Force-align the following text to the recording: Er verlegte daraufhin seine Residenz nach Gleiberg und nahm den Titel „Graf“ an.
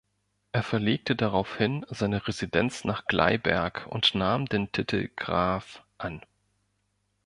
Er 0.51 0.63
verlegte 0.63 1.15
daraufhin 1.15 1.85
seine 1.89 2.27
Residenz 2.27 2.85
nach 2.85 3.05
Gleiberg 3.05 3.85
und 3.87 4.15
nahm 4.15 4.47
den 4.47 4.71
Titel 4.71 5.11
„Graf“ 5.15 5.83
an. 5.99 6.25